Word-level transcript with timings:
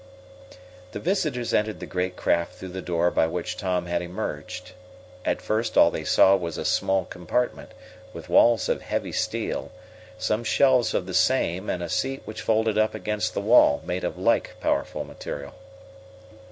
The 0.93 0.99
visitors 0.99 1.53
entered 1.53 1.79
the 1.79 1.85
great 1.85 2.15
craft 2.15 2.53
through 2.55 2.69
the 2.73 2.81
door 2.81 3.11
by 3.11 3.27
which 3.27 3.55
Tom 3.55 3.85
had 3.85 4.01
emerged. 4.01 4.71
At 5.25 5.43
first 5.43 5.77
all 5.77 5.91
they 5.91 6.03
saw 6.03 6.35
was 6.35 6.57
a 6.57 6.65
small 6.65 7.05
compartment, 7.05 7.69
with 8.11 8.27
walls 8.27 8.67
of 8.67 8.81
heavy 8.81 9.11
steel, 9.11 9.69
some 10.17 10.43
shelves 10.43 10.95
of 10.95 11.05
the 11.05 11.13
same 11.13 11.69
and 11.69 11.83
a 11.83 11.87
seat 11.89 12.23
which 12.25 12.41
folded 12.41 12.79
up 12.79 12.95
against 12.95 13.35
the 13.35 13.41
wall 13.41 13.83
made 13.85 14.03
of 14.03 14.17
like 14.17 14.55
powerful 14.59 15.03
material. 15.03 15.53